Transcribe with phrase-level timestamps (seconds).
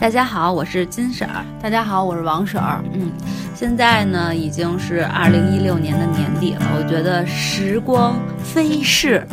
[0.00, 1.44] 大家好，我是金婶儿。
[1.60, 2.82] 大家好，我是王婶儿。
[2.94, 3.12] 嗯，
[3.54, 9.26] 现在呢已经是二零一六年的年底了，我觉得时光飞逝。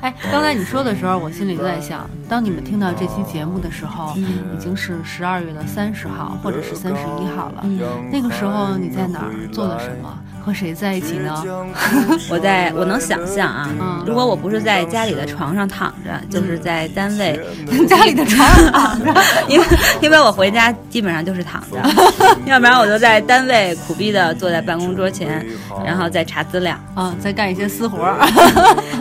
[0.00, 7.62] 哎，刚才你说的时候，我心里就在想，当你们听到这期节目的时候，已经是十二月的三十号，或者是三十一号了。
[8.10, 10.18] 那个时候你在哪儿做了什么？
[10.42, 11.44] 和谁在一起呢？
[12.30, 13.70] 我在我能想象啊，
[14.06, 17.38] 如果我不是在家里的床上躺着，就是在单位
[17.88, 19.14] 家里的床上躺着，
[19.48, 19.66] 因为
[20.02, 21.76] 因为我回家基本上就是躺着，
[22.46, 25.44] 要不然我就在单位苦逼的坐在办公桌前，
[25.84, 28.16] 然后再查资料啊，再干一些私活。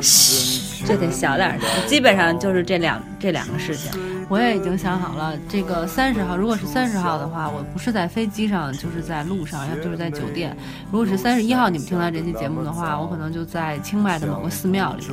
[0.01, 1.70] 嘘，这得小点声。
[1.87, 3.91] 基本上就是这两这两个事情。
[4.29, 10.55] 我也已经想好了，这个三十号，如果是三十号的话，我不是在飞机上，就是在路上，要不就是在酒店。
[10.91, 15.03] 如果是三十一号，你们听到这期节目的话，我可能就在清迈的某个寺庙里。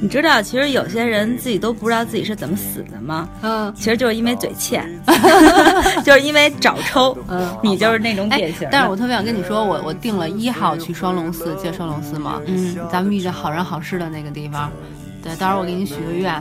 [0.00, 3.28] 你知道，其实有些人自己都不知道自己是怎么死的吗？
[3.42, 4.88] 嗯，其实就是因为嘴欠，
[6.04, 7.16] 就是因为找抽。
[7.26, 8.68] 嗯，你就是那种典型。
[8.70, 12.40] 但是我特别想跟你说，我我定了一号去双龙寺接双龙寺嘛。
[12.46, 14.70] 嗯，咱们遇见好人好事的那个地方。
[15.24, 16.40] 对，到时候我给你许个愿。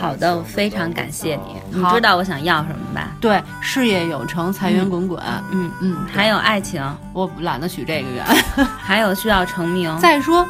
[0.00, 1.56] 好的，我非常感谢你。
[1.70, 3.10] 你知道我想要什么吧？
[3.20, 5.22] 对，事业有成，财源滚滚。
[5.50, 8.24] 嗯嗯，还有爱情，我懒得许这个愿。
[8.78, 9.96] 还有需要成名。
[9.98, 10.46] 再说，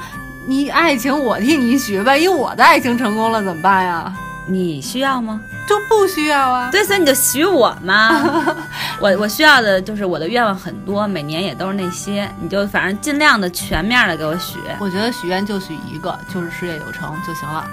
[0.47, 4.13] 你爱情我替你许，万一我的爱情成功了怎么办呀？
[4.49, 5.41] 你需要吗？
[5.67, 6.69] 就不需要啊。
[6.71, 8.55] 对，所以你就许我嘛。
[9.01, 12.31] 我我需要的就是我的愿望很多，每年也都是那些。
[12.41, 14.59] 你就反正尽量的全面的给我许。
[14.79, 17.69] 我觉得许愿就许一个，就是事业有成就行了。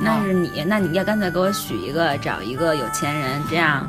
[0.00, 3.88] 那是你，那你要干脆给我许一个，找一个有钱人，这样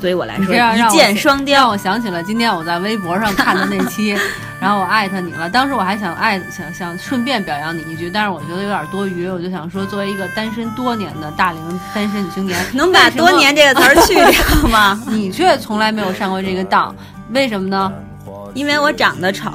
[0.00, 1.60] 对于我来说一箭双雕。
[1.60, 4.16] 让我想起了今天我在微博上看的那期，
[4.60, 5.48] 然后我艾特你了。
[5.48, 15.00] 当时我还想艾想想顺便表扬你一句，但是我觉得有点多余，我就想说，作为一个单身多年的大龄单身女青年， 能把“多年”这个词儿去掉吗？
[15.08, 16.94] 你却从来没有上过这个当，
[17.30, 17.92] 为什么呢？
[18.54, 19.50] 因为我长得丑，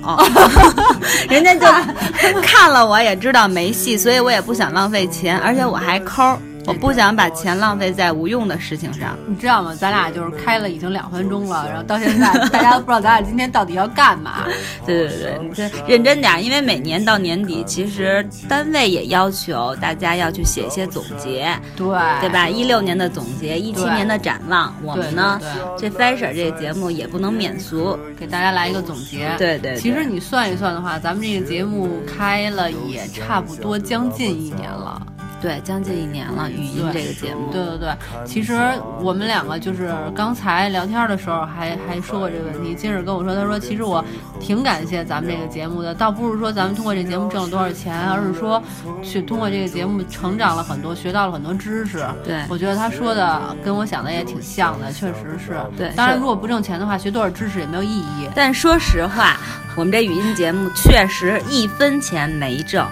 [1.30, 6.38] 人家就看了我也知道没戏，所以我也不想浪费钱，而且我还抠。
[6.68, 9.74] 我不想把钱浪费在无用的事情上，你知道吗？
[9.74, 14.44] 咱俩就是开了已经两分钟了，然后到现在大家都不知道咱俩今天到底要干嘛。
[14.86, 21.88] 对对对，你这认真点，因为每年到年底，其实单位也要求大家要去写一些总结，对
[22.22, 22.48] 对吧？
[22.48, 25.42] 一六年的总结，一七年的展望，我们呢，
[25.76, 29.34] 这 Fashion 这个节目也不能免俗，给大家来一个总结。
[29.38, 35.02] 对对，其实你算一算的话，咱们这个节目开了也差不多将近一年了。
[35.42, 37.52] 对，将近一年了，语音这个节目。
[37.52, 37.94] 对对对，
[38.26, 38.58] 其实
[39.02, 42.76] 我们两个就是刚才聊天的时候还还说过这个问题。
[42.76, 44.04] 金儿跟我说，他说其实我
[44.40, 48.62] 挺感谢咱们这个节目的，倒不是说咱们通过这节目挣了多少钱，而是说
[49.04, 52.06] 去通过这个节目成长了很多，学到了很多知识。
[52.24, 55.60] 对，我觉得他说的跟我想的也挺像的，确实是。
[55.78, 58.30] 对，当然如果不挣钱的话，学多少知识也没有意义。
[58.36, 59.38] 但说实话，
[59.76, 62.86] 我们这语音节目确实一分钱没挣。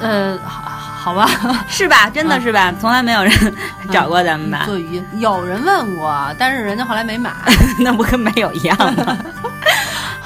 [0.00, 0.38] 呃。
[1.06, 1.24] 好吧，
[1.70, 2.10] 是吧？
[2.10, 2.74] 真的是吧？
[2.80, 3.32] 从来没有人
[3.92, 4.64] 找过咱们吧？
[4.66, 7.30] 做鱼，有人问过，但是人家后来没买，
[7.78, 8.76] 那不跟没有一样
[9.06, 9.16] 吗？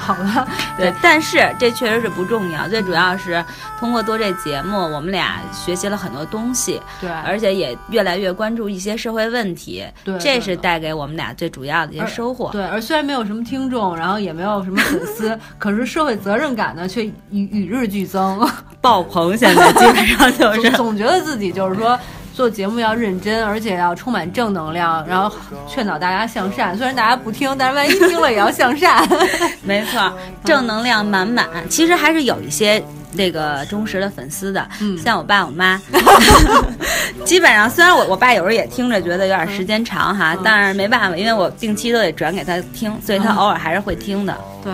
[0.01, 0.47] 好了，
[0.77, 3.43] 对，但是这确实是不重要，最主要是
[3.79, 12.49] 通过做这节目，我们俩学习了很多东西，对，而且也越来越关注一些社会问题，对，这是带给我们俩最主要的一些收获。
[12.51, 18.39] 对，而虽然没有什么听众，然后也没有什么粉丝， 可是社会责任感呢却与与日俱增，
[18.81, 19.37] 爆棚。
[19.37, 21.97] 现在基本上就是总觉得自己就是说。
[22.33, 25.35] 做节目要认真，而且要充满正能量，然后
[25.67, 26.75] 劝导大家向善。
[26.77, 29.07] 虽然大家不听，但是万一听了也要向善。
[29.63, 30.11] 没错，
[30.43, 31.47] 正能量满满。
[31.69, 32.83] 其实还是有一些
[33.13, 34.67] 那个忠实的粉丝的，
[35.03, 35.81] 像我爸我妈。
[37.25, 44.35] 基本上，虽然我我爸有时候也听着觉得有点时间长哈，但是没办法，因为我定期都得转给他听，所以他偶尔还是会听的。
[44.63, 44.73] 对。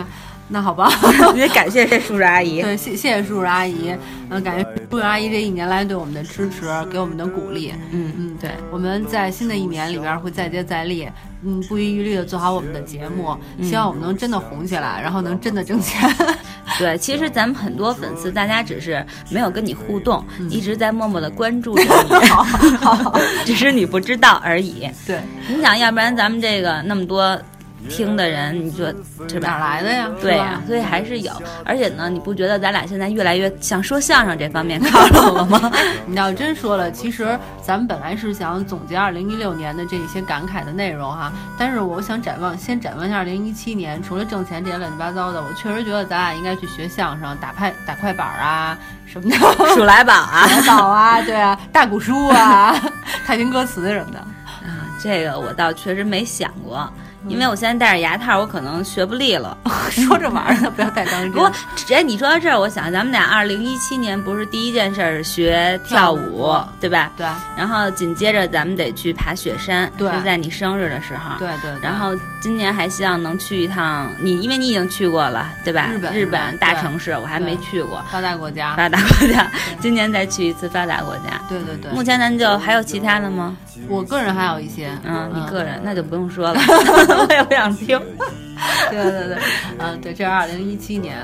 [0.50, 0.90] 那好吧，
[1.36, 2.62] 也感谢这叔叔阿姨。
[2.64, 3.94] 对，谢谢谢叔叔阿姨。
[4.30, 7.74] 嗯，感谢叔叔阿姨这一年来对我们的支持，给我们的鼓励。
[7.92, 11.08] 嗯嗯，对，我们在新的一年里边会再接再厉，
[11.44, 13.38] 嗯，不遗余力的做好我们的节目。
[13.62, 16.10] 希望我们能真的红起来，然后能真的挣钱。
[16.80, 24.88] 对，其实咱们很多粉丝，大家只是没有跟你互动，一直在默默的关注着你，只是你不知道而已。
[25.06, 27.38] 对，你想要不然咱们这个那么多。
[27.88, 28.94] 听的人，你说
[29.30, 29.48] 是吧？
[29.48, 30.08] 哪来的呀？
[30.22, 31.32] 对呀，所以还是有。
[31.66, 35.72] 而且呢，你不觉得咱俩现在越来越向说相声这方面靠拢了吗？
[36.06, 41.32] 你要真说了，其实咱们本来是想总结二零一六年的这些感慨的内容哈。
[41.58, 44.02] 但是我想展望，先展望一下二零一七年。
[44.04, 49.38] 除了挣钱这些乱七八糟的，我确实觉得咱俩应该去学相声，打拍打快板啊什么的，
[49.74, 52.76] 数来宝啊， 来宝啊，对啊，大鼓书啊，
[53.26, 54.20] 太平歌词什么的。
[54.20, 56.92] 啊，这个我倒确实没想过。
[57.28, 59.58] 因为我现在戴着牙套，我可能学不利了。
[59.90, 61.32] 说着玩意儿不要太当真。
[61.32, 61.52] 不过，
[61.90, 67.12] 哎，你说到这儿，我想咱们俩二零一七年不是第一件事是学跳舞，对吧？
[67.18, 67.26] 对。
[67.58, 71.38] 然后紧接着咱们得去爬雪山，对，就在你生日的时候。
[71.40, 71.72] 对对。
[71.82, 75.90] 然后今年还希望能去一趟你，因为你已经去过了，对吧？
[75.92, 78.04] 日本，日本大城市，我还没去过。
[78.12, 78.76] 发达国家。
[78.76, 79.50] 发达国家，
[79.80, 81.42] 今年再去一次发达国家。
[81.50, 81.92] 对对对。
[81.92, 83.56] 目前咱就还有其他的吗？
[83.90, 84.90] 我个人还有一些。
[85.04, 86.60] 嗯，你个人那就不用说了，
[87.30, 88.00] 我也不想听。
[88.90, 89.38] 对对对，
[89.80, 91.18] 嗯，对，这是二零一七年，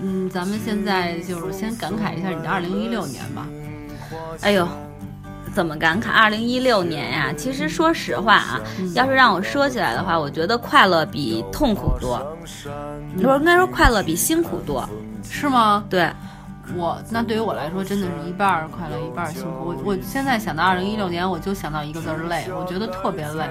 [0.00, 3.46] 嗯，咱们现在就是先感慨一下你的二零一六年吧。
[4.40, 4.66] 哎呦，
[5.54, 6.10] 怎么感慨？
[6.10, 8.60] 二零一六年呀，其实说实话啊，
[8.94, 12.20] 要是让我说起来的话，我觉得快乐比痛苦多。
[13.14, 14.88] 你说应该说快乐比辛苦多，
[15.28, 15.84] 是吗？
[15.90, 16.10] 对，
[16.76, 19.48] 我那对于我来说，真的是一半快乐，一半幸福。
[19.64, 23.48] 我我现在想到二零一六年，我就想到一个字儿累，我觉得特别累。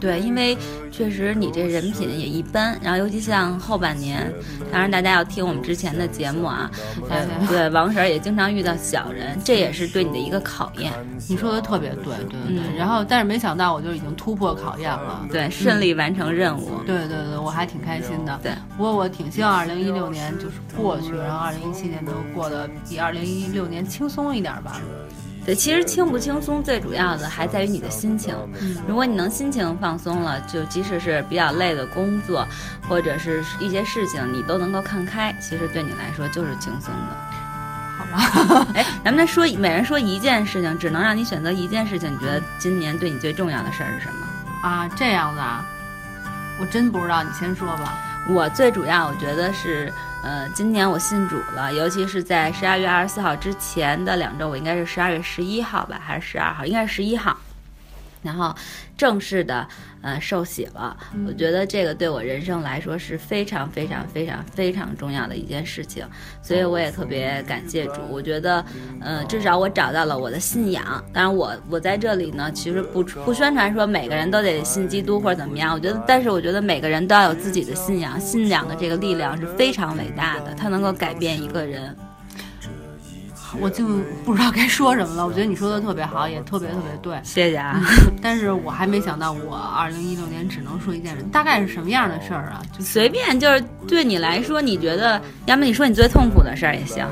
[0.00, 0.56] 对，因为
[0.90, 4.32] 确实你这人品也一般，然后尤其像后半年，
[4.70, 6.70] 当然大家要听我们之前的节目啊，
[7.08, 10.92] 对对，王婶也经常遇到小人，这也是对你的一个考验。
[11.28, 12.76] 你说的特别对，对对对。
[12.76, 16.70] 然后，但是没想到我就已经突破考验了，对，顺利完成任务。
[16.86, 18.38] 对对对，我还挺开心的。
[18.42, 24.80] 对，不过我挺希望二零一六年就是过去，然后二零一七年能过得比二零一六年轻松一点吧。
[25.44, 28.34] 对，其实轻不轻松，最主要的还在于你的心情。
[28.88, 32.46] 如果你能心情放松了，就即使是比较累的工作，
[32.88, 35.34] 或者是一些事情，你都能够看开。
[35.40, 37.16] 其实对你来说就是轻松的，
[37.98, 38.04] 好
[38.56, 38.66] 吧？
[38.74, 42.10] 哎，咱们再说，每人说一件事情，只能让你选择一件事情。
[42.10, 44.26] 你觉得今年对你最重要的事儿是什么？
[44.66, 45.66] 啊，这样子啊，
[46.58, 47.98] 我真不知道，你先说吧。
[48.28, 49.92] 我最主要，我觉得是。
[50.26, 56.64] 呃，今年我信主了，尤其是在十二月二十四号之前的两周，我应该是十二月十一号吧，还是十二号？
[56.64, 57.36] 应该是十一号。
[58.24, 58.52] 然后
[58.96, 59.68] 正式的
[60.00, 66.04] 呃受洗了，我觉得这个对我人生来说是非常非常非常非常重要的一件事情，
[66.42, 68.00] 所以我也特别感谢主。
[68.10, 68.64] 我觉得，
[69.00, 70.82] 呃，至少我找到了我的信仰。
[71.12, 75.74] 当然，我我在这里呢，其实不不宣传说每个人都得信基督或者怎么样。
[75.74, 81.94] 我觉得，但是我觉得每个人都要有自己的信仰，信仰的这个力量是非常伟大的，它能够改变一个人。
[83.60, 83.86] 我就
[84.24, 85.26] 不知道该说什么了。
[85.26, 87.18] 我觉得你说的特别好，也特别特别对。
[87.22, 87.80] 谢谢啊！
[88.20, 92.62] 但是我还没想到，我二零一六年只能说一件事，大概是什么样的事儿啊？
[92.76, 97.06] 就随便，就是对你来说，你觉得，要么你说你最痛苦的事儿也行。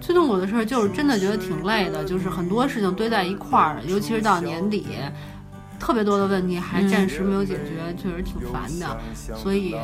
[0.00, 4.86] 最痛苦的事儿就是真的觉得挺累的，就是很多事情堆在一块儿，尤其是到年底。
[5.76, 8.96] 特别多的问题还暂时没有解决，确实挺烦的，
[9.36, 9.74] 所以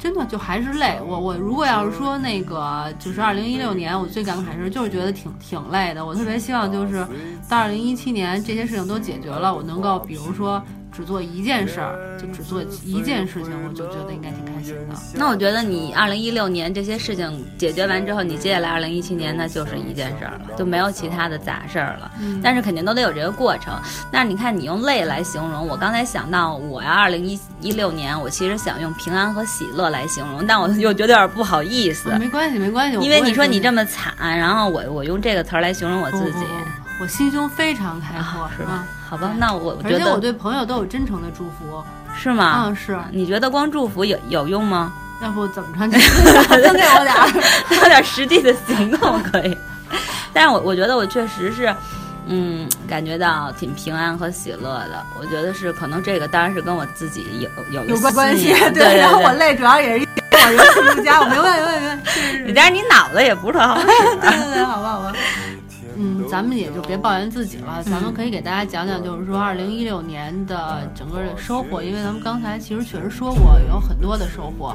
[0.00, 0.98] 真的就还是累。
[1.06, 6.04] 我我如果要是说那个，就是二零一六年我最感慨是，就是觉得挺挺累的。
[6.04, 7.06] 我特别希望就是
[7.48, 10.60] 到二零一七年这些事情都解决了，我能够比如说。
[11.00, 14.94] 只做一件事儿，就只做一件事情，我就觉得应该挺开心的。
[15.14, 22.10] 那我觉得你二零一六年这些事情解决完之后，你接下来二零一七年那就是一件事儿了，就没有其他的杂事儿了。
[22.42, 23.74] 但是肯定都得有这个过程。
[24.12, 32.10] 那你看，你用累来形容，我刚才想到我要二零一一六年，我其实想用平安和喜乐来形容，但我又觉得有点不好意思。
[32.18, 36.44] 没关系，没关系，因为你说你这么惨，然后我我用这个词儿来形容我自己。
[37.00, 38.84] 我心胸非常开阔，是吧？
[39.10, 41.82] 好吧，那我觉得我对朋友都有真诚的祝福，
[42.16, 42.62] 是吗？
[42.66, 42.96] 嗯，是。
[43.10, 44.92] 你觉得光祝福有有用吗？
[45.20, 45.98] 要不怎么着？
[45.98, 47.28] 先 给我点儿，
[47.82, 49.54] 有点实际的行动可以。
[50.32, 51.74] 但是我我觉得我确实是，
[52.26, 55.04] 嗯，感觉到挺平安和喜乐的。
[55.20, 57.50] 我觉得是可能这个当然是跟我自己有
[57.82, 58.54] 有有关系。
[58.72, 61.98] 对，然后我累主要也是我游戏不佳，我明白明白明白。
[62.46, 63.86] 你但是你脑子也不是特好使。
[63.86, 65.12] 对对对，好吧好吧。
[66.02, 74.74] 嗯，咱们也就别抱怨自己了，咱们可以给大家讲讲，就是说二零一六年的整个的收获，因为咱们刚才其实确实说过有很多的收获。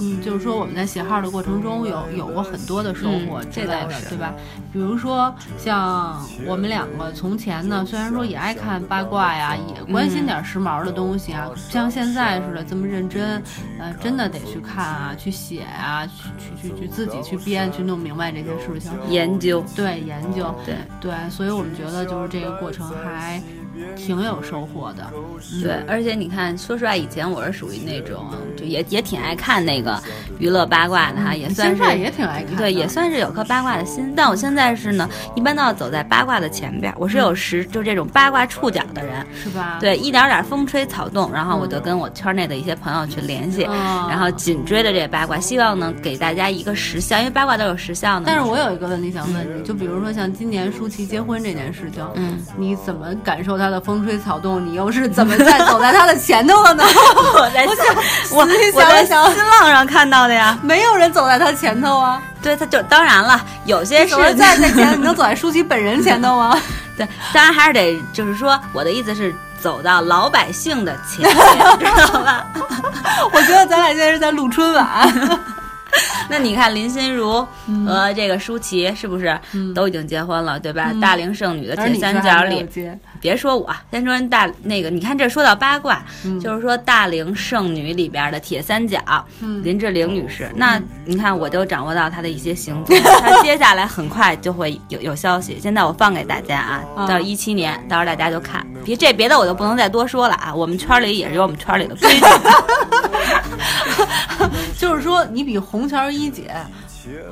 [0.00, 4.34] 嗯，就是说我们在写号的过程中有有过很多的收获，这类的，对吧？
[4.72, 13.42] 比如说像我们两个从前呢，虽然说也爱看八卦呀，也关心点时髦的东西啊，像现在似的这么认真，
[13.78, 16.12] 呃，真的得去看啊，去写啊，去
[16.60, 20.74] 去去去自己去编，去弄明白这些事情，研究，对，研究，对。
[21.00, 23.40] 对，所以我们觉得就是这个过程还。
[23.96, 25.10] 挺有收获的，
[25.62, 28.24] 对，而且你看，说实话，以前我是属于那种，
[28.56, 30.00] 就也也挺爱看那个
[30.38, 34.12] 娱乐八卦的哈，也算是也挺爱看，对，也算是有颗八卦的心。
[34.16, 39.78] 但我现在是呢，一般都要走在八卦的前边，我是有时就这种八卦触角的人，是吧？
[39.80, 48.26] 对，一点点风吹草动，然后我就跟我圈内的一些朋友去联系，然后紧追着这八卦，希望能给大家一个实效，因为八卦都有实效的。
[48.26, 53.63] 但是我有一个问题想问你，就比如说像今年舒淇结婚这件事情，嗯，你怎么感受到？
[53.64, 56.84] 他的风吹草动，你又是怎么在 走在他的前头了呢？
[57.34, 57.64] 我在
[58.30, 58.40] 我
[58.74, 62.20] 我在新浪上看到的呀， 没有人走在他前头啊。
[62.42, 66.60] 对，他就当然了，有些是在 在前，你能走在舒淇本人前头吗？
[66.94, 72.44] 对，当然还是得，就是说，我的意思是走到老百姓的前面，知道吧？
[73.32, 75.40] 我觉得咱俩现在是在录春晚。
[76.28, 77.46] 那你看林心如
[77.86, 79.38] 和这个舒淇是不是
[79.74, 80.92] 都已经结婚了，对吧？
[81.00, 82.66] 大龄剩女的铁三角里，
[83.20, 86.02] 别说我，先说人大那个，你看这说到八卦，
[86.40, 88.98] 就是说大龄剩女里边的铁三角，
[89.62, 90.50] 林志玲女士。
[90.56, 95.58] 那你看我就掌握到她的一些行踪， 她接下来很快就会有有消息。
[95.60, 98.66] 现在我放给大家啊，到一七年，到时候大家就看。
[98.84, 102.24] 别这别的我就不能再多说了啊，我们圈里也是有我们圈里的规矩。
[104.84, 106.54] 就是说，你比红桥一姐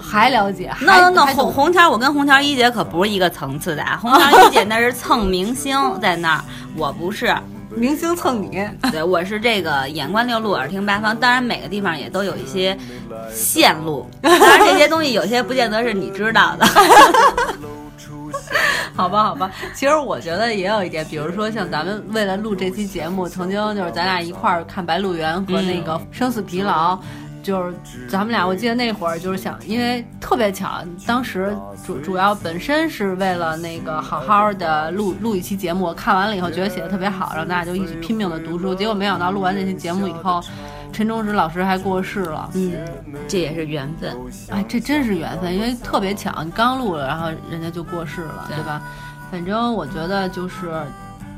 [0.00, 0.74] 还了解。
[0.80, 3.98] 那那那红红桥，我跟红桥一姐可不是一个层次的啊。
[4.00, 6.44] 红桥一姐那是蹭明星在那儿，
[6.74, 7.34] 我不是
[7.76, 8.66] 明星蹭你。
[8.90, 11.14] 对，我是这个眼观六路，耳听八方。
[11.14, 12.74] 当然，每个地方也都有一些
[13.30, 14.08] 线路。
[14.22, 16.66] 当然，这些东西有些不见得是你知道的。
[18.94, 26.94] 好吧，好吧，其实我觉得也有一点，比如说像咱们为了录这期节目，曾经就是咱俩一块儿看《白鹿原》和那个《生死疲劳》，
[27.42, 27.74] 就是
[28.08, 40.42] 咱们俩，我记得那会儿就是想，因为特别巧，当时主主要本身是为了那个好好的录录一期节目，看完了以后觉得写的特别好，然后咱俩就一起拼命的读书，结果没想到录完这期节目以后。
[40.92, 42.74] 陈忠实老师还过世了，嗯，
[43.26, 44.14] 这也是缘分，
[44.50, 48.82] 哎，这真是缘分，因为特别巧，刚录了，然后人家就过世了，对吧？
[49.30, 50.70] 反正我觉得就是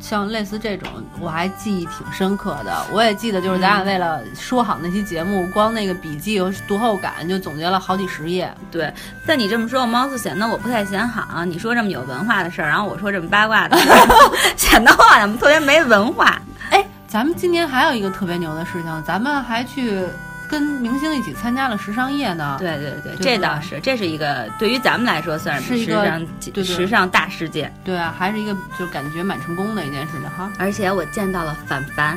[0.01, 0.89] 像类似这种，
[1.21, 2.87] 我还记忆挺深刻的。
[2.93, 8.53] 我也记得，就是咱俩为了说好那期节目，光那个笔记和读后感就总结了好几十页。
[8.71, 8.93] 对，
[9.27, 11.45] 但你这么说，我貌似显得我不太显好。
[11.45, 13.77] 你说这么有文化的事儿，然后我说这么八卦的，
[14.57, 16.41] 显得我好像特别没文化。
[16.71, 16.85] 哎。
[17.07, 20.05] 咱们今年还有一个特别牛的事情，咱们还去
[20.54, 22.56] 跟明星一起参加了时尚夜呢。
[22.61, 27.75] 对对对，这倒是，这是一个对于咱们来说算是时尚时尚大事件。
[27.82, 30.49] 对啊，还是一个就感觉蛮成功的一件事情哈。
[30.56, 32.16] 而且我见到了凡凡，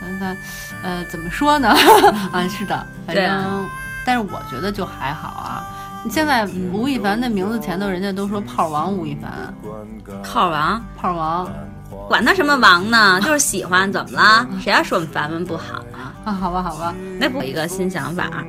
[0.00, 0.36] 凡凡，
[0.82, 1.68] 呃，怎么说呢？
[2.32, 3.68] 啊，是的，反正，
[4.02, 5.66] 但是我觉得就还好啊。
[6.08, 9.54] 现在吴亦凡的名字前头，人家都说炮王吴亦凡，
[10.22, 11.46] 炮王，炮王。
[12.08, 14.48] 管他什么王呢，就是喜欢，怎么了？
[14.58, 16.13] 谁要说我们凡凡不好啊？
[16.24, 18.44] 啊，好吧，好吧，那我一个新想法。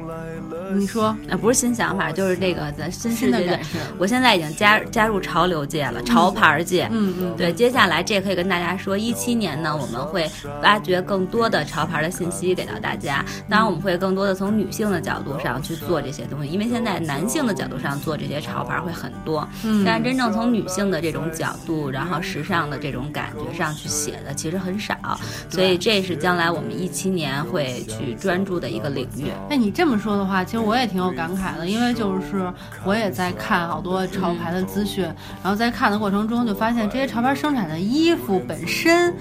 [0.73, 3.61] 你说，那不是新想法，就是这个咱新世界。
[3.63, 6.87] 是，我现在已经加加入潮流界了，潮牌界。
[6.91, 7.35] 嗯嗯。
[7.37, 10.29] 对，接下来这可以跟大家说，一七年呢，我们会
[10.63, 13.23] 挖掘更多的潮牌的信息给到大家。
[13.49, 19.47] 当然，我们会更多的从女性的角度上去做这些东西，因为现在男性的角度上做这些潮牌会很多。
[19.63, 19.83] 嗯。
[19.85, 24.95] 但是真正从女性的这种角度，然后时尚的这种感觉上去写的其实很少，
[25.49, 29.25] 所以这是将来我们一七年会去专注的一个领域。
[29.49, 31.25] 那你这么说的话，其实我也挺有感。
[31.35, 32.49] 慨的，因为就是
[32.85, 35.03] 我也在看好多潮牌的资讯，
[35.43, 39.13] 然后在看的过程中就发现这些潮牌生产的衣服本身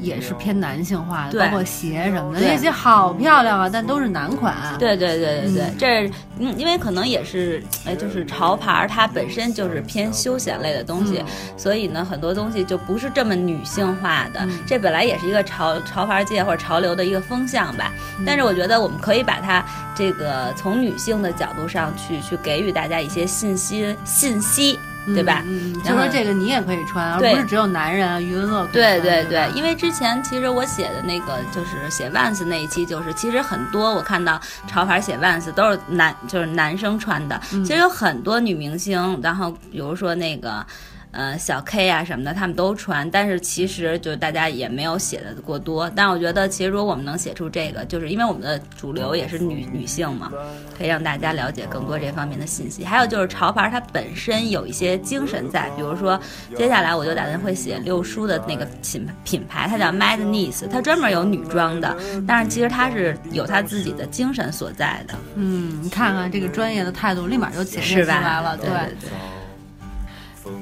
[0.00, 4.54] 也是偏男性化的，包括鞋什么的，那些好漂亮啊，但都是男款。
[4.78, 6.10] 对对对对对，这
[6.44, 11.22] 嗯，因为可能也是哎，就是潮牌它本身就是偏休闲类的东西，
[11.56, 14.44] 所以呢，很多东西就不是这么女性化的。
[14.66, 17.92] 这本来也是一个潮潮牌界或者潮流的一个风向吧，
[18.26, 25.42] 但是我觉得我们可以把它这个从女性的角度上去去给予大家一些信息信息，对吧？
[25.46, 28.20] 嗯，就说这个你也可以穿，而不是只有男人啊。
[28.20, 37.40] 余文乐对对对，因为之前其实我写的那个就是写 Vans 那一期，就是其实很多我看到潮牌写 Vans 都是男，就是男生穿的。
[37.50, 40.64] 其实有很多女明星，然后比如说那个。
[41.12, 45.88] 呃，小 K 啊什么的，他们都穿，但是其实就大家也没有写的过多。
[45.94, 50.32] 但我觉得，其实如果我们能写出这个，就是因为我们的主流也是女女性嘛，
[50.76, 52.82] 可以让大家了解更多这方面的信息。
[52.82, 56.18] 还有就是潮牌它本身有一些精神在，比如说
[56.56, 61.94] 接下来我就打算会写六叔的那个品品牌，它叫 Madness，它专门有女装的，
[62.26, 65.14] 但是其实它是有它自己的精神所在的。
[65.34, 69.10] 嗯，你看看这个专业的态度，立马就显示出来了，对对对。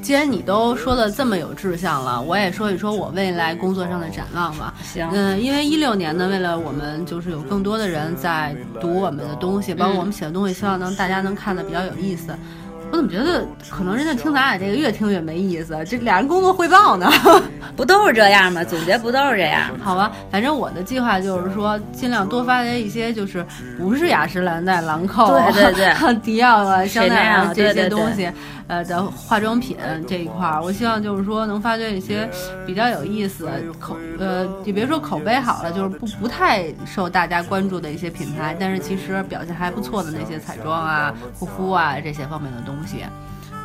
[0.02, 4.74] 既然你都说的这么有志向了，我也说一说我未来工作上的展望吧。
[4.82, 12.34] 行，嗯，因为一六年呢，为了我们就是有更多的人在读我们的东西，包括我们写的东西，希望能大家能看的比较有意思。
[12.92, 15.78] 我怎么觉得可能人家听咱俩这个越听越没意思？
[15.88, 17.08] 这俩人工作汇报呢，
[17.76, 18.64] 不都是这样吗？
[18.64, 19.70] 总结不都是这样？
[19.80, 23.46] 好吧，反正我的计划就是说，尽量多发掘一些就是
[23.78, 28.28] 不是雅诗兰黛、兰蔻、对对对、 迪奥啊、香奈儿这些东西。
[28.70, 32.30] 呃的化妆品这一块儿，我希望就是说能发掘一些
[32.64, 33.50] 比较有意思
[33.80, 43.04] 口呃，也别说口碑好了，就是不不太受大家关注的一些品牌，但是其实表现还不错的那些彩妆啊、护肤啊这些方面的东西。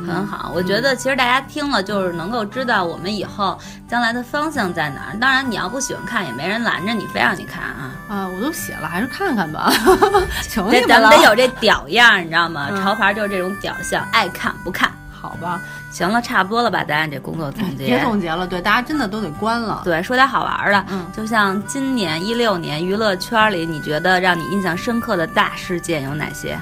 [0.04, 5.18] 很好，我觉得其实大家听了就是能够知道我们以后将来的方向在哪儿。
[5.18, 7.92] 当然，你要不喜欢看，也没人拦着你，非让你看啊。
[8.08, 9.72] 啊，我都写了，还是看看吧。
[10.50, 11.08] 求这你们了。
[11.08, 12.68] 咱们得有这屌样儿，你知道吗？
[12.82, 14.90] 潮牌就是这种屌相，爱看不看。
[15.18, 15.60] 好吧，
[15.90, 16.84] 行了，差不多了吧？
[16.84, 19.80] 咱这工作总结，别总结了，对，大家真的都得关了。
[19.82, 26.56] 对，说点好玩的，嗯就像今年一六年娱乐圈里，你觉得让你印象深刻的大事件有哪些？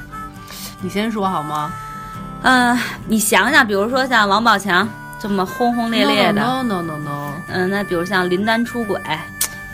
[0.80, 1.70] 你先说好吗？
[2.44, 4.86] 嗯、你想想，比如说像王宝强
[5.18, 9.00] 这么轰轰烈烈的，No no no no no，嗯，那比如像林丹出轨，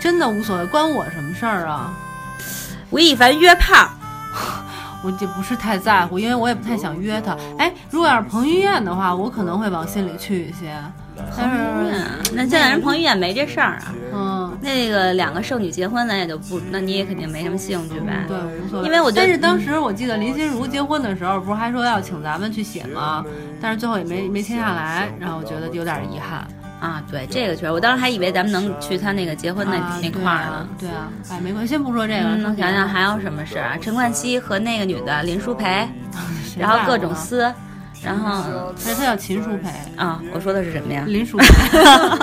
[0.00, 1.92] 真的无所谓，关我什么事儿啊？
[2.90, 3.88] 吴亦凡约炮，
[5.02, 7.36] 我就不是太在乎，因为我也不太想约他。
[7.58, 10.72] 哎，如果要是彭于晏的话，我可能会往心里去一些。
[11.36, 13.92] 但是，嗯，那现在人彭于晏没这事儿啊。
[14.14, 18.24] 嗯，那个两个剩女结婚，咱也就不，那你也肯定没什么兴趣呗。
[18.28, 18.86] 对，无所谓。
[18.86, 23.24] 因为我觉得但是当时我记得林心如结婚的时候，不是还说要请咱们去写吗？
[23.60, 26.46] 但是最后也没没签下来，然后我觉得有点遗憾。
[26.80, 30.66] 啊，对，这个确实，我当时还以为咱们能去他那个结婚那、啊那块儿呢。
[30.78, 31.10] 对啊，
[31.42, 33.76] 没关系，先不说这个，嗯，说别的我想想还有什么事儿啊？
[33.78, 35.86] 陈冠希和那个女的林淑培，
[36.58, 37.52] 然后各种撕，
[38.02, 41.04] 然后哎，他叫秦淑培，啊，我说的是什么呀？
[41.06, 42.18] 林淑 培，好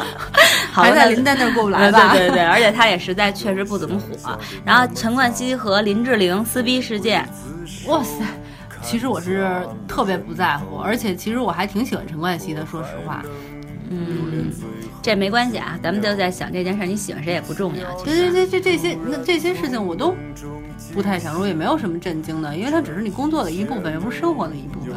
[0.81, 2.12] 还在林丹那儿过不来对吧？
[2.13, 4.39] 对对对，而且他也实在确实不怎么火。
[4.63, 7.27] 然后陈冠希和林志玲撕逼事件，
[7.88, 8.24] 哇塞！
[8.84, 9.50] 其实我是
[9.88, 13.22] 特别不在乎，而且其实我还挺喜欢陈冠希的，说实话。
[13.89, 14.51] 嗯，
[15.01, 17.93] 这没关系啊，咱们就在想这件事，你喜欢谁也不重要。
[17.98, 20.15] 其这实这这这这些那这些事情我都
[20.93, 24.93] 不太想说，也没有什么震惊的，因为它只是你工作的一部分，又不是生活的一部分。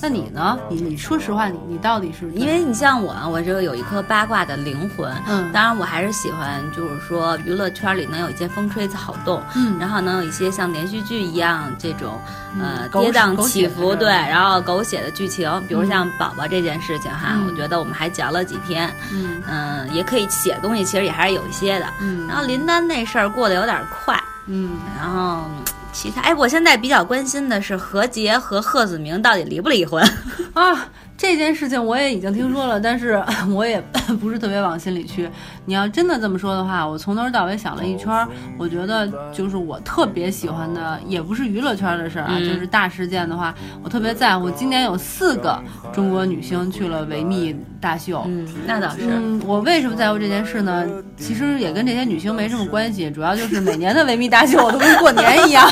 [0.00, 0.58] 那你呢？
[0.68, 12.18] 你你说实话，你你到底是因为你像我，我这个有一颗八卦的灵魂，嗯当然我还是喜欢，就是说娱乐圈里能有一些风吹草动，嗯然后能有一些像连续剧一样这种，
[12.60, 21.86] 呃，跌宕起伏，对，然后狗血的剧情，比如像宝宝这件事情哈，嗯我觉得我们还嚼了几天，嗯嗯，也可以写东西，其实也还是有一些的。
[22.00, 30.02] 嗯然后林丹那事儿过得有点快，嗯，然后嗯其他，哎，我现在比较关心的是何洁和贺子铭到底离不离婚？
[30.54, 33.22] 啊，这件事情我也已经听说了，但是
[33.54, 33.78] 我也
[34.20, 35.28] 不是特别往心里去。
[35.66, 38.26] 你要真的这么说的话，我从头到尾想了一圈儿，
[38.58, 44.50] 我觉得就是我特别喜欢的，也不是娱乐圈的事儿啊，嗯就是大事件的话，我特别在乎。
[44.50, 48.22] 今年有四个中国女星去了维密大秀。
[48.26, 49.00] 嗯，那倒是。
[49.10, 50.86] 嗯，我为什么在乎这件事呢？
[51.16, 55.68] 其实也跟这些女星没什么关系，主要就是每年的维密大秀我都跟过年一样。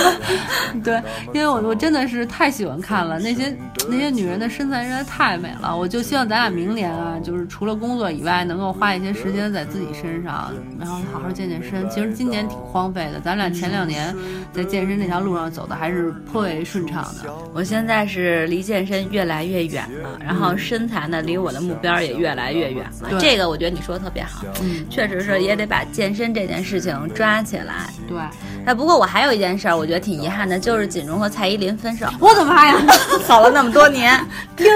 [0.84, 1.00] 对，
[1.32, 3.56] 因为我我真的是太喜欢看了，那些
[3.88, 11.88] 那些女人的身材实在太美了，我就希望咱俩明年啊，就是除了工作以外，能够花一些时间在自己身上，然后好好健健身。
[11.88, 14.14] 其实今年挺荒废的，咱俩前两年
[14.52, 17.32] 在健身这条路上走的还是颇为顺畅的。
[17.54, 23.18] 我现在是离健身越来越远了，然后身材呢离我的目标也越来越远了。
[23.20, 27.90] 这个我觉得你说的特别好，嗯，确实是也得把健身这件事情抓起来。
[28.08, 28.18] 对，
[28.64, 32.76] 哎，不过我还有一件事儿，我觉得挺遗憾的，就是锦荣和蔡依林分手， 我的妈呀！
[33.26, 34.18] 好了那么多年。
[34.56, 34.72] 天，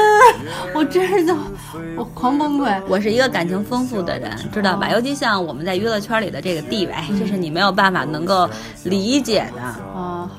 [0.75, 1.35] 我真是就
[1.97, 2.71] 我狂崩溃。
[2.87, 4.91] 我是一个感情丰富的人，知道吧？
[4.91, 8.49] 尤其像我们在娱乐圈里的这个地位，这是你没有办法能够
[8.85, 9.63] 理解的。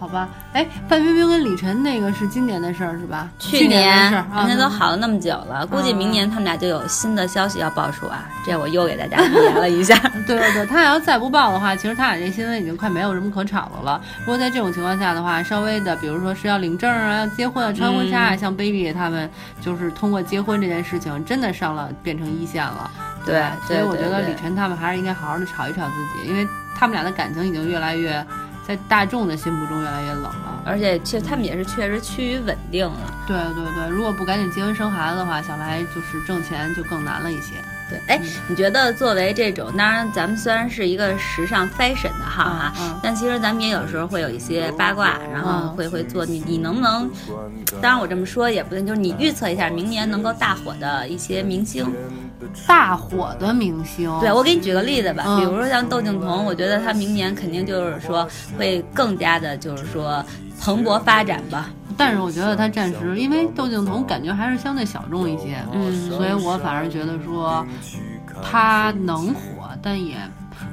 [0.01, 3.29] 哦，好吧，哎，范冰冰跟李晨那个是今年的事儿是吧？
[3.37, 8.27] 去年的事儿，人家都啊好了那么久了，估计明年他们俩就有新的消息要爆出啊！
[8.43, 9.95] 这我又给大家预言了一下。
[10.25, 14.01] 对对对，他要再不爆的话，其实他俩这新闻已经快没有什么可吵的了。
[14.21, 19.29] 如果在这种情况下的话，稍微的，比如说是要领证啊、要结婚啊、穿婚纱啊，像 baby 他们
[19.61, 22.89] 就是通过结婚这件事情，真的上了变成一线了。
[23.23, 28.25] 对所以我觉得李晨他们还是应该好好的炒一炒自己，因为他们俩的感情已经越来越
[28.67, 30.61] 在大众的心目中越来越冷了。
[30.65, 32.99] 而且确他们也是确实趋于稳定了。
[33.27, 37.55] 对对对，如果不赶紧结婚生孩子的话，想来就是挣钱就更难了一些。
[37.91, 46.25] 对，哎，你觉得作为这种，当然咱们虽然是一个时尚 fashion 的号哈，嗯嗯但其实咱们也有时候会有一些八卦，然后嗯会会做。
[46.25, 47.11] 你你能不能？
[47.81, 51.85] 当然我这么说也不对，就是你预测一下明年能够大火的一些明星。
[52.65, 58.27] 大火的明星，对，我给你举个例子吧，嗯比如说像窦靖童，我觉得他明年肯定就是说
[58.57, 60.23] 会更加的，就是说
[60.59, 61.69] 蓬勃发展吧。
[61.97, 67.65] 但是我觉得他暂时，因为窦靖童感觉还是相对小众一些，嗯所以我反而觉得说
[68.43, 70.15] 他能火，但也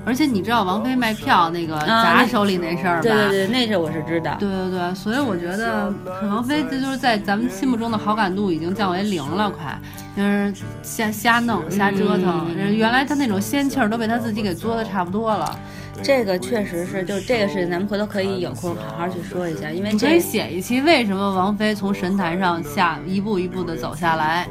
[0.05, 3.03] 而且你知道王菲卖票那个砸手里那事儿吧？
[3.03, 4.37] 对对对，那事我是知道。
[4.39, 9.79] 对对对，所以我觉得王菲这就是在咱们心目中的好感度已经降为零了，快
[10.17, 10.53] 就是
[10.83, 12.55] 瞎瞎弄瞎折腾。
[12.55, 15.59] 原来她那种仙气儿都被她自己给作的差不多了。
[16.03, 24.47] 这个确实是，就这个事情，咱们回头可以有空好好去说一下，因为可以写一期为什么王菲从神坛上下一步一步的走下来，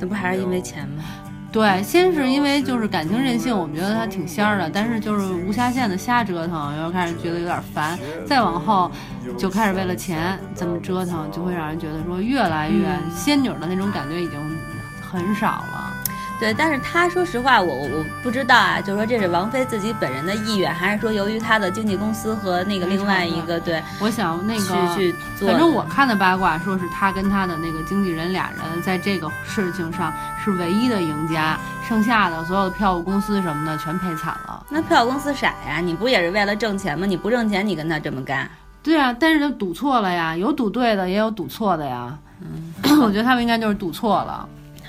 [0.00, 1.04] 那不还是因为钱吗？
[1.52, 8.90] 对，先是因为就是感情任性，我们觉得他挺仙儿的，但是就是无下限的瞎折腾，然后开始觉得有点烦，再往后
[9.38, 14.38] 就开始为了钱这么折腾，就会让人觉得说越来越仙女的那种感觉已经
[15.00, 15.95] 很少了。
[16.38, 25.48] 对，但是他说实话，我我我不知道啊，就是说这是王菲自己本人的意愿，还是说由于他的经纪公司和那个另外一个对，我想那个去去做。
[25.48, 30.12] 反正我看的八卦说是他跟他的那个经纪人俩人在这个事情上
[30.44, 34.64] 是唯一的赢家，剩下的所有的票务公司什么的全赔惨了。
[34.68, 35.80] 那票务公司傻呀？
[35.82, 37.06] 你不也是为了挣钱吗？
[37.06, 38.46] 你不挣钱，你跟他这么干？
[38.82, 42.16] 对啊，但是他赌错了呀，有赌对的，也有赌错的呀。
[42.40, 44.46] 嗯， 我觉得他们应该就是赌错了。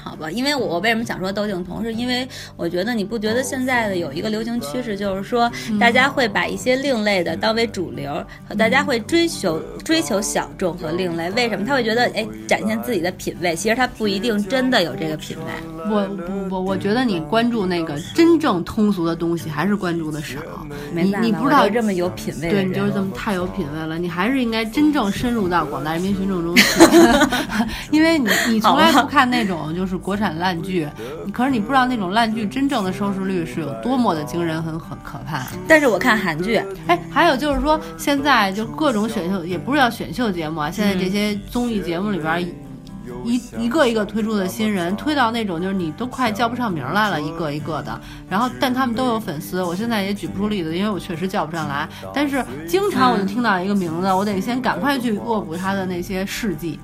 [0.07, 8.25] 好吧，因为我我为什么想说窦靖童，是因为我觉得你不觉得现在的有一个流行趋势，就是说大家会把一些另类的当为主流，
[8.57, 11.29] 大家会追求追求小众和另类。
[11.31, 13.53] 为什么他会觉得哎展现自己的品味？
[13.53, 15.76] 其实他不一定真的有这个品味。
[15.89, 20.39] 我不不，我觉得你关注那个真正通俗的东西还是关注的少。
[20.93, 23.99] 你你不知道这么有品位，对，你就是这么太有品位了。
[23.99, 26.63] 你还是应该真正深入到广大人民群众中去，
[27.91, 29.97] 因为你你从来不看那种就是。
[29.97, 30.87] 国产烂剧，
[31.33, 35.47] 可是你不知道那种烂剧真正的收视率是有多么的惊人，很很可怕。
[35.67, 42.66] 但是我看韩剧，哎，还有就是说，现在就各种选秀，也不是叫选秀节目啊，现在这些综艺节目里边。
[43.25, 47.99] 一一个一个推出的新人，推到那种就是你都快叫不上名来了，一个一个的。
[48.29, 51.87] 然后，但他们都有粉丝，我现在也举不出例子，因为我确实叫不上来。
[52.13, 56.79] 但是经常我就听到一个名字，我得先赶快去恶补他的那些事迹。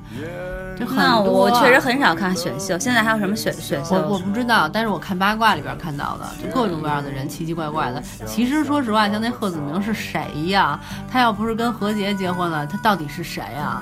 [0.77, 1.31] 就很多。
[1.31, 3.95] 我确实很少看选秀，现在还有什么选选秀？
[3.95, 8.01] 我我不知道，但是我看八卦里边看到的，就各种各样的人，奇奇怪怪的。
[8.25, 10.79] 其实说实话，像那贺子铭是谁呀？
[11.11, 13.81] 他要不是跟何洁结婚了，他到底是谁呀？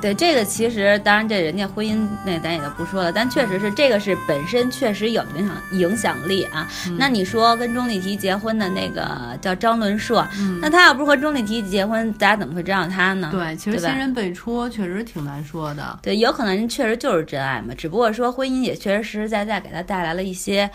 [0.00, 6.68] 对这个，其实当然这人家婚姻那咱也就不说了，但确实是这个是本身确实有影响影响力啊。
[6.98, 10.26] 那你说跟钟丽缇结婚的那个叫张伦硕，
[10.60, 13.28] 那他要不是和钟丽缇结婚，大家怎么会知道他呢？
[13.32, 15.98] 对，其实新人辈出确实挺难说的。
[16.02, 20.70] 对，有可能人确实就是真爱嘛，只不过说婚姻也确实实实在在给他带来了一些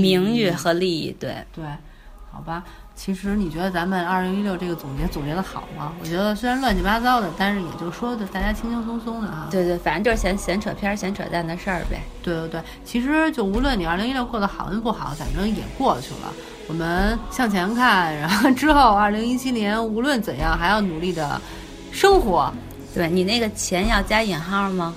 [0.00, 1.14] 名誉和利益。
[1.18, 1.64] 对对，
[2.30, 2.64] 好吧。
[2.96, 5.92] 其实你觉得咱们二零一六这个总结总结的好吗？
[6.00, 9.46] 我觉得虽然乱七八糟的，但是也就说的大家轻轻松松的啊。
[9.50, 12.00] 对对，反正就是闲闲扯片、闲扯淡的事儿呗。
[12.22, 16.32] 对对对，其实就无论你二零一六过得好跟不好，反正也过去了。
[16.66, 21.40] 我们向前看，然后之后二零一七年无论怎样还要努力的
[21.92, 22.52] 生活。
[22.94, 24.94] 对你那个钱要加引号吗？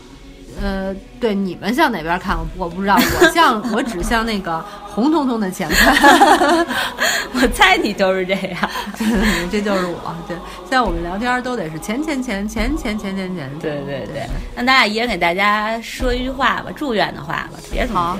[0.61, 2.37] 呃，对，你们向哪边看？
[2.57, 5.95] 我不知道，我向我只向那个红彤彤的钱看。
[7.33, 8.69] 我猜你都是这样，
[9.51, 10.15] 这就是我。
[10.27, 13.49] 对，现在我们聊天都得是钱钱钱钱钱钱钱钱。
[13.59, 18.19] 对对对，那咱俩一人给大家说一句话吧，祝愿的话吧，别总结了。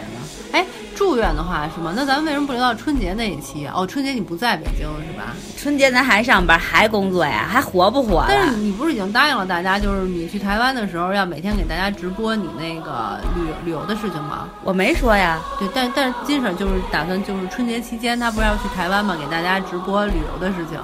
[0.54, 0.66] 哎。
[1.00, 1.94] 祝愿的话是吗？
[1.96, 3.74] 那咱们为什么不留到春节那一期啊？
[3.74, 5.34] 哦，春节你不在北京是吧？
[5.58, 8.26] 春节咱还上班还工作呀，还活不活？
[8.28, 14.50] 但是你不是已经答应了大家，就是你去台湾的时候要每天给大家直播你那个旅旅游的事情吗？
[14.62, 15.40] 我没说呀。
[15.58, 19.16] 对，但但是金婶就是打算就是春节期间她不是要去台湾吗？
[19.18, 20.78] 给大家直播旅游的事情。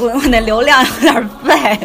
[0.00, 1.78] 我我那流量有点废，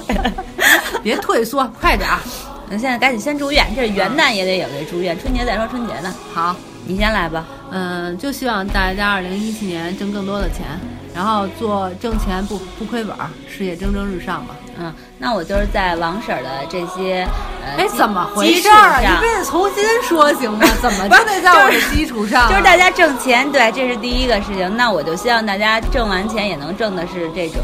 [1.03, 2.19] 别退缩，快点儿。
[2.71, 6.15] 那现在赶紧先住院，这元旦也得有这住院，春节再说春节呢。
[6.33, 6.55] 好。
[6.89, 10.65] 你先来吧，嗯，就希望大家二零一七年挣更多的钱，
[11.13, 13.15] 然后做挣钱不不亏本，
[13.47, 14.55] 事业蒸蒸日上吧。
[14.81, 17.27] 嗯，那我就是在王婶的这些
[17.65, 19.01] 呃，哎，怎么回事儿？
[19.01, 20.65] 你非得重新说行吗？
[20.81, 22.49] 怎么就得在我的基础上？
[22.49, 24.77] 就是大家挣钱，对，这是第一个事情。
[24.77, 27.61] 那我就希望大家挣完钱也能挣的是这种。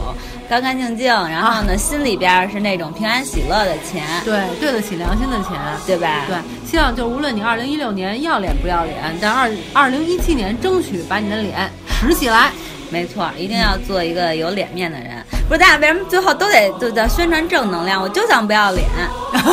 [0.48, 6.26] 干干净净，然后呢，心里边是那种平安喜乐的钱，对，对得起良心的钱，对吧？
[6.28, 6.38] 对，
[6.70, 12.51] 希望就无论你二零一六年要脸不要脸，但二二零一七年争取把你的脸拾起来。
[12.91, 15.12] 没错，一定要做一个有脸面的人。
[15.47, 18.01] 不是，大家为什么最后都得都在宣传正能量？
[18.01, 18.86] 我就想不要脸，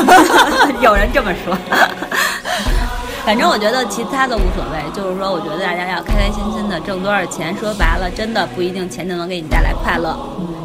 [0.83, 1.57] 有人这么说。
[3.25, 10.19] 反正我觉得其他的无所谓，就是说，我觉得大家要开开心心的挣多少钱，说白了，真的不一定钱就能给你带来快乐，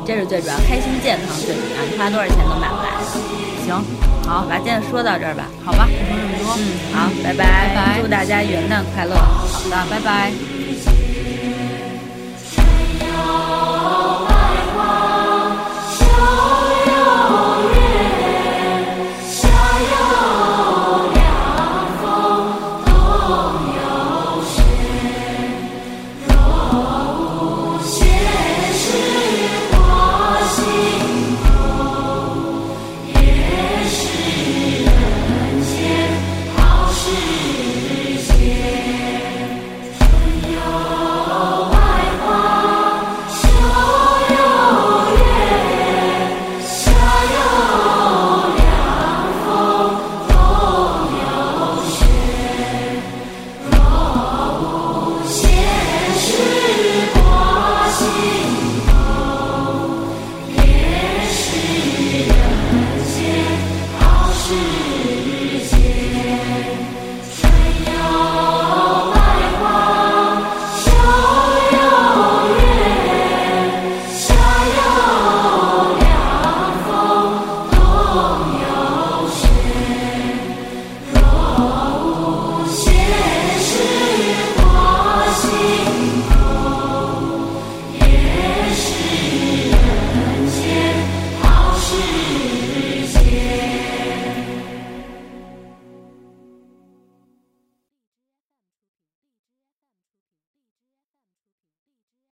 [0.06, 3.37] 这是最主要，开心健康最主要，你花多少钱都买不来的。
[3.68, 3.84] 行，
[4.26, 10.57] 好，把今天说到这儿吧，好吧，不说这么多，嗯，好，拜拜，祝大家元旦快乐，好的，拜拜。